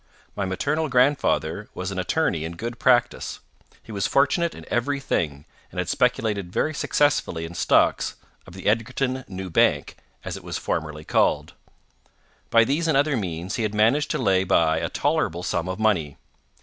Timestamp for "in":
2.43-2.53, 4.55-4.65, 7.45-7.53